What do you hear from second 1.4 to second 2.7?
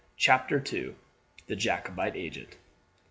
The Jacobite Agent.